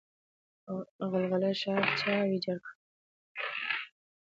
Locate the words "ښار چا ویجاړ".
1.61-2.59